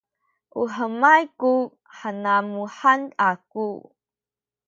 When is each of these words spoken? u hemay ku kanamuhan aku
u 0.61 0.63
hemay 0.73 1.23
ku 1.39 1.51
kanamuhan 1.97 3.01
aku 3.29 3.67